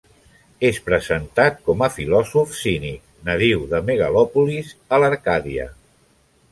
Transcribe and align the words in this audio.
És 0.69 0.77
presentat 0.87 1.59
com 1.67 1.83
a 1.87 1.89
filòsof 1.97 2.57
cínic 2.63 3.29
nadiu 3.29 3.63
de 3.75 3.83
Megalòpolis 3.93 4.75
a 4.99 5.03
l'Arcàdia. 5.05 5.73